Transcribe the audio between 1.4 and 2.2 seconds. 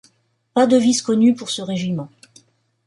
ce régiment.